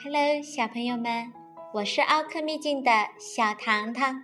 [0.00, 1.32] Hello，小朋友们，
[1.72, 4.22] 我是奥克秘境的小糖糖。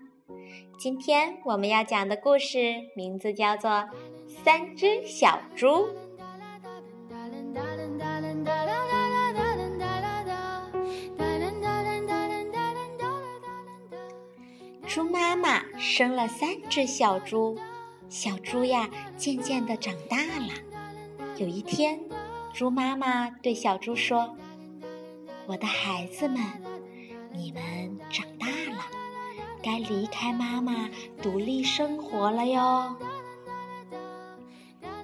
[0.79, 3.71] 今天我们要讲的故事名字叫做
[4.45, 5.66] 《三只小猪》。
[14.86, 17.59] 猪妈妈生了三只小猪，
[18.09, 20.54] 小猪呀渐渐的长大了。
[21.36, 21.99] 有一天，
[22.53, 24.36] 猪妈妈对小猪说。
[25.46, 26.40] 我的孩子们，
[27.30, 27.62] 你们
[28.08, 28.82] 长大了，
[29.62, 30.89] 该离开妈妈
[31.22, 32.97] 独立生活了哟。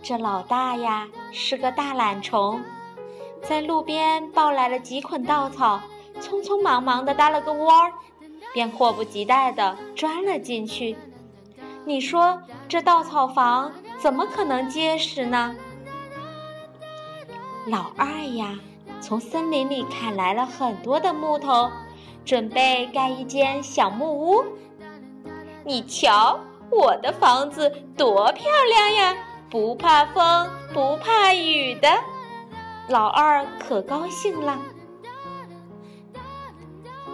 [0.02, 2.62] 这老大呀是个大懒虫，
[3.42, 5.78] 在路边抱来了几捆稻草，
[6.20, 7.92] 匆匆忙忙的搭了个窝儿，
[8.54, 10.96] 便迫不及待的钻了进去。
[11.84, 15.54] 你说这稻草房怎么可能结实呢？
[17.66, 18.58] 老二呀。
[19.00, 21.70] 从森林里砍来了很多的木头，
[22.24, 24.44] 准备盖一间小木屋。
[25.64, 26.38] 你瞧，
[26.70, 29.16] 我的房子多漂亮呀！
[29.50, 31.88] 不怕风，不怕雨的。
[32.88, 34.58] 老二可高兴了。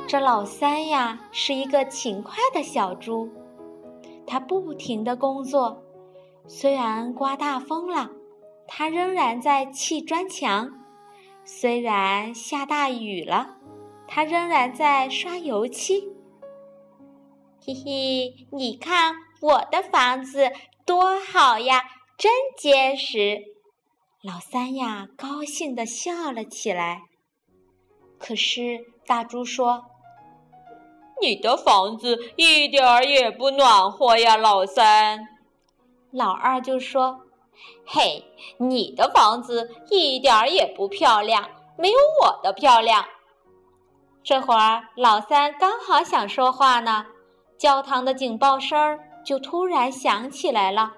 [0.07, 3.29] 这老三呀，是一个勤快的小猪，
[4.27, 5.83] 他不停的工作，
[6.47, 8.11] 虽然刮大风了，
[8.69, 10.71] 他仍然在砌砖墙。
[11.49, 13.57] 虽然下大雨了，
[14.09, 16.09] 他仍然在刷油漆。
[17.65, 20.51] 嘿嘿，你看我的房子
[20.85, 21.85] 多好呀，
[22.19, 23.45] 真结实！
[24.25, 27.03] 老三呀，高兴地笑了起来。
[28.19, 29.85] 可是大猪说
[31.23, 35.21] ：“你的房子一点儿也不暖和呀，老三。”
[36.11, 37.26] 老二就说。
[37.87, 38.25] 嘿，
[38.59, 43.05] 你的房子一点儿也不漂亮，没有我的漂亮。
[44.23, 47.07] 这会儿老三刚好想说话呢，
[47.59, 50.93] 教堂的警报声儿就突然响起来了，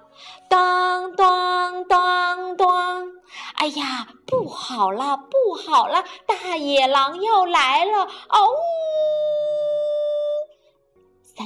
[0.49, 3.07] 当当当当！
[3.55, 8.07] 哎呀，不好了，不好了，大野狼要来了！
[8.29, 8.55] 嗷呜！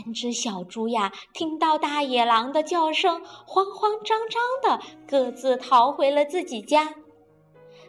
[0.03, 6.93] 三只小猪呀，听到大野狼的叫声，慌慌张张的各自逃回了自己家。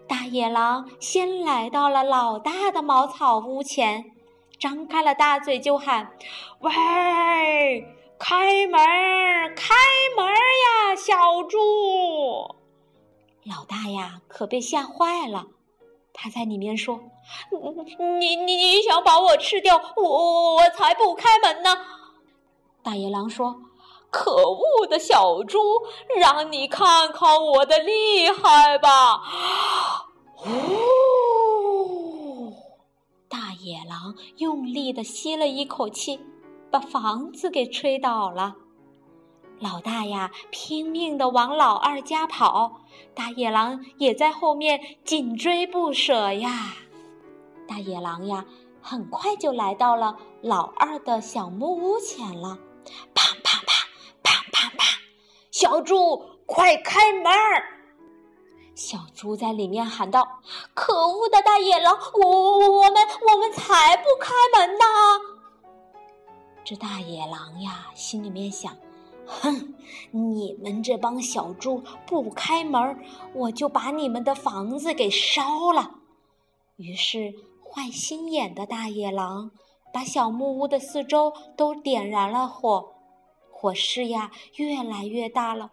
[0.06, 4.12] 大野狼先来到了老大的茅草屋前，
[4.60, 6.12] 张开了大嘴就喊
[6.60, 6.72] ：“喂，
[8.16, 8.78] 开门，
[9.56, 9.74] 开
[10.16, 11.58] 门呀，小猪！”
[13.44, 15.47] 老大呀，可被吓坏了，
[16.12, 17.00] 他在里面说。
[18.20, 21.70] 你你你想把我吃掉，我我才不开门呢！
[22.84, 23.62] 大野狼说
[24.12, 25.59] ：“可恶的小猪，
[26.19, 29.22] 让你看看我的厉害吧！”
[30.47, 32.53] 呜！
[33.27, 36.21] 大野狼用力的吸了一口气，
[36.71, 38.56] 把房子给吹倒了。
[39.61, 42.83] 老大呀，拼命的往老二家跑，
[43.15, 46.75] 大野狼也在后面紧追不舍呀。
[47.66, 48.45] 大野狼呀，
[48.83, 52.59] 很快就来到了老二的小木屋前了。
[53.15, 53.87] 啪啪啪，
[54.22, 54.84] 啪啪啪！
[55.50, 57.33] 小猪，快开门！
[58.75, 60.27] 小猪在里面喊道
[60.75, 62.97] ：“可恶的大野狼，我我我们
[63.31, 64.84] 我们才不开门呢！”
[66.65, 68.77] 这大野狼呀，心里面想
[69.27, 69.75] ：“哼，
[70.11, 72.99] 你们这帮小猪不开门，
[73.33, 75.91] 我就把你们的房子给烧了。”
[76.77, 77.34] 于是。
[77.75, 79.51] 坏心眼的大野狼
[79.94, 82.94] 把小木屋的四周都点燃了火，
[83.53, 85.71] 火势呀越来越大了。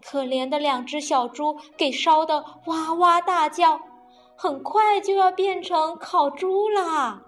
[0.00, 3.80] 可怜的两只小猪给烧得哇哇大叫，
[4.36, 7.20] 很快就要变成烤猪啦。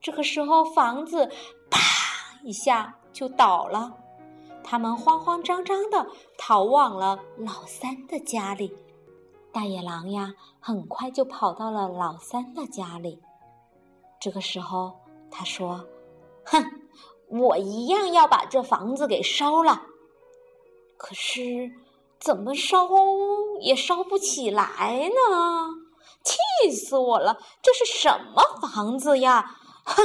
[0.00, 1.26] 这个时候，房子
[1.68, 3.96] 啪一下就倒了，
[4.62, 6.06] 他们慌慌张张的
[6.38, 8.72] 逃往了老三的家里。
[9.52, 13.20] 大野狼呀，很快就跑到了老三的家里。
[14.20, 15.00] 这个时候，
[15.32, 15.88] 他说
[16.44, 16.62] ：“哼，
[17.28, 19.82] 我一样要把这房子给烧了。
[20.96, 21.72] 可是，
[22.20, 22.86] 怎么烧
[23.60, 25.68] 也烧不起来呢？
[26.22, 27.38] 气死我了！
[27.62, 29.56] 这是什么房子呀？
[29.84, 30.04] 哼！”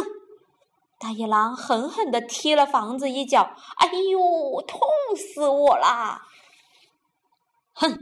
[0.97, 3.51] 大野狼狠狠地踢了房子一脚。
[3.77, 4.80] 哎呦，痛
[5.15, 6.25] 死我啦！
[7.73, 8.00] 哼！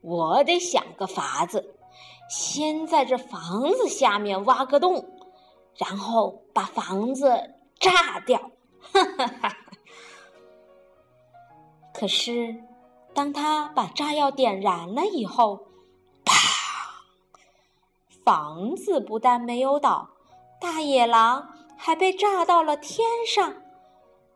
[0.00, 1.74] 我得想个法子，
[2.30, 5.19] 先在这房子下面挖个洞，
[5.80, 8.38] 然后把房子炸掉。
[8.92, 9.56] 哈哈哈哈！
[11.94, 12.54] 可是，
[13.14, 15.68] 当他把炸药点燃了以后，
[16.24, 16.34] 啪！
[18.22, 20.10] 房子不但没有倒，
[20.60, 23.54] 大野狼还被炸到了天上。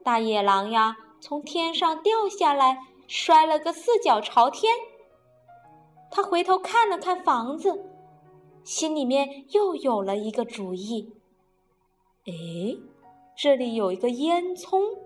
[0.02, 4.75] 大野狼呀，从天上掉下来，摔了个四脚朝天。
[6.11, 7.85] 他回头看了看房子，
[8.62, 11.12] 心里面又有了一个主意。
[12.26, 12.32] 哎，
[13.37, 14.97] 这里有一个烟囱，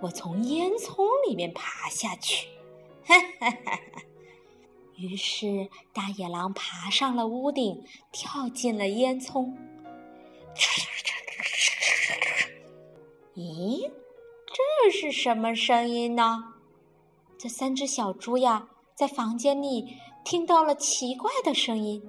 [0.00, 2.48] 我从烟囱里面爬下去。
[3.04, 4.02] 哈哈哈哈！
[4.96, 9.52] 于是大野狼爬上了屋顶，跳进了烟囱。
[13.34, 13.90] 咦，
[14.46, 16.54] 这是什么声音呢？
[17.36, 22.02] 这三只小猪呀，在房间里听到了奇怪的声音。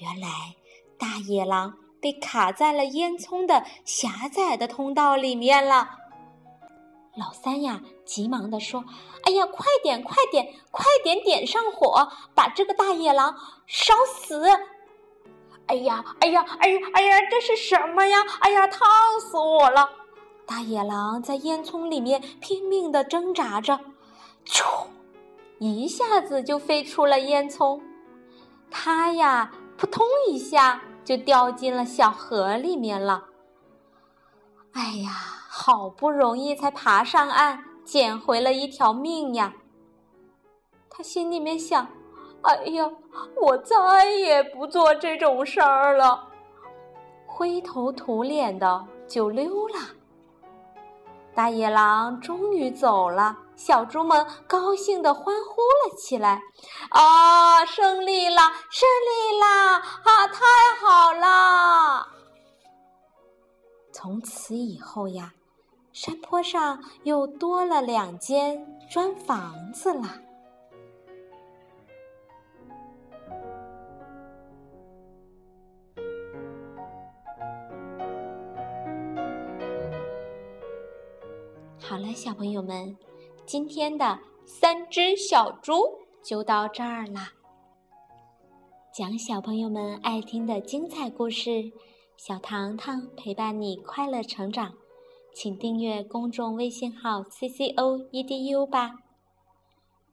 [0.00, 0.56] 原来
[0.98, 5.90] 大野狼被卡在了烟囱的狭窄的通道里面了。
[7.16, 8.84] 老三呀，急忙地说
[9.26, 13.34] ：“哎呀，快点，快点，快点点上火，把这个大野狼
[13.66, 14.46] 烧死！”
[15.66, 18.18] 哎呀，哎呀，哎呀，哎呀，这是什么呀？
[18.40, 18.88] 哎呀，烫
[19.20, 19.90] 死我了！
[20.46, 23.78] 大野狼在烟囱里面拼命地挣扎着，
[24.46, 24.86] 咻，
[25.58, 27.80] 一下子就飞出了烟囱。
[28.70, 33.24] 它呀，扑通一下就掉进了小河里面了。
[34.72, 35.10] 哎呀，
[35.48, 39.50] 好不容易才爬上岸，捡回了一条命呀！
[40.90, 41.88] 他心里面想
[42.44, 42.84] ：“哎呀，
[43.40, 46.28] 我再也不做这种事儿了。”
[47.26, 49.76] 灰头土脸的就溜了。
[51.38, 56.42] 大野狼终于走了，小猪们高兴地欢呼了起来
[56.90, 59.76] ：“啊，胜利了，胜利啦！
[59.76, 60.44] 啊，太
[60.80, 62.08] 好了！”
[63.94, 65.32] 从此以后呀，
[65.92, 68.60] 山坡上又多了两间
[68.90, 70.08] 砖房子了。
[81.80, 82.96] 好了，小朋友们，
[83.46, 85.74] 今天的三只小猪
[86.22, 87.32] 就到这儿啦。
[88.92, 91.72] 讲小朋友们爱听的精彩故事。
[92.16, 94.74] 小糖糖陪伴你快乐成长，
[95.32, 98.96] 请订阅公众微信号 “ccoedu” 吧。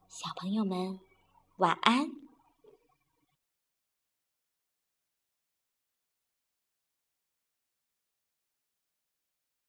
[0.07, 0.99] 小朋友们，
[1.57, 2.24] 晚安。